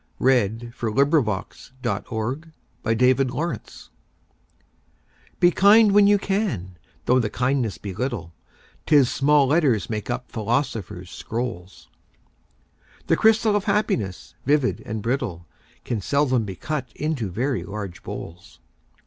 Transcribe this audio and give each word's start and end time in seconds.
146033Be 0.19 0.61
Kind 0.61 1.11
When 1.11 1.27
You 1.27 2.47
CanEliza 2.49 3.53
Cook 3.65 3.89
Be 5.39 5.51
kind 5.51 5.91
when 5.91 6.07
you 6.07 6.17
can, 6.17 6.75
though 7.05 7.19
the 7.19 7.29
kindness 7.29 7.77
be 7.77 7.93
little, 7.93 8.33
'Tis 8.87 9.11
small 9.11 9.45
letters 9.45 9.91
make 9.91 10.09
up 10.09 10.31
philosophers' 10.31 11.11
scrolls; 11.11 11.87
The 13.05 13.15
crystal 13.15 13.55
of 13.55 13.65
Happiness, 13.65 14.33
vivid 14.43 14.81
and 14.87 15.03
brittle, 15.03 15.45
Can 15.85 16.01
seldom 16.01 16.45
be 16.45 16.55
cut 16.55 16.87
into 16.95 17.29
very 17.29 17.61
large 17.63 18.01
bowls. 18.01 18.59